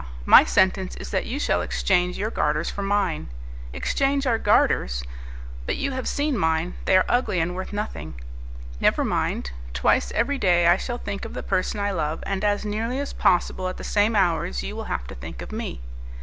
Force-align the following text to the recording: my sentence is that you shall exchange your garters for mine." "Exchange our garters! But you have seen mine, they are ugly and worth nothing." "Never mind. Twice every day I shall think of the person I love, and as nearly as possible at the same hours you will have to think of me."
my 0.25 0.43
sentence 0.43 0.95
is 0.95 1.11
that 1.11 1.27
you 1.27 1.39
shall 1.39 1.61
exchange 1.61 2.17
your 2.17 2.31
garters 2.31 2.71
for 2.71 2.81
mine." 2.81 3.29
"Exchange 3.71 4.25
our 4.25 4.39
garters! 4.39 5.03
But 5.67 5.75
you 5.77 5.91
have 5.91 6.07
seen 6.07 6.35
mine, 6.39 6.73
they 6.85 6.97
are 6.97 7.05
ugly 7.07 7.39
and 7.39 7.53
worth 7.53 7.71
nothing." 7.71 8.15
"Never 8.79 9.05
mind. 9.05 9.51
Twice 9.75 10.11
every 10.13 10.39
day 10.39 10.65
I 10.65 10.75
shall 10.77 10.97
think 10.97 11.23
of 11.23 11.35
the 11.35 11.43
person 11.43 11.79
I 11.79 11.91
love, 11.91 12.23
and 12.25 12.43
as 12.43 12.65
nearly 12.65 12.97
as 12.99 13.13
possible 13.13 13.67
at 13.67 13.77
the 13.77 13.83
same 13.83 14.15
hours 14.15 14.63
you 14.63 14.75
will 14.75 14.85
have 14.85 15.05
to 15.05 15.13
think 15.13 15.39
of 15.43 15.51
me." 15.51 15.81